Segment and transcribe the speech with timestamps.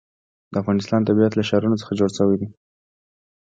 [0.51, 2.47] د افغانستان طبیعت له ښارونه څخه جوړ شوی دی.